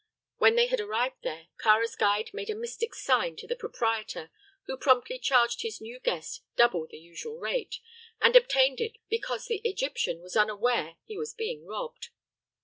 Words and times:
When 0.37 0.55
they 0.55 0.65
had 0.65 0.79
arrived 0.79 1.21
there, 1.21 1.49
Kāra's 1.59 1.95
guide 1.95 2.31
made 2.33 2.49
a 2.49 2.55
mystic 2.55 2.95
sign 2.95 3.35
to 3.35 3.45
the 3.45 3.55
proprietor, 3.55 4.31
who 4.65 4.75
promptly 4.75 5.19
charged 5.19 5.61
his 5.61 5.79
new 5.79 5.99
guest 5.99 6.41
double 6.55 6.87
the 6.89 6.97
usual 6.97 7.37
rate, 7.37 7.75
and 8.19 8.35
obtained 8.35 8.79
it 8.81 8.97
because 9.09 9.45
the 9.45 9.61
Egyptian 9.63 10.19
was 10.23 10.35
unaware 10.35 10.95
he 11.05 11.19
was 11.19 11.35
being 11.35 11.67
robbed. 11.67 12.09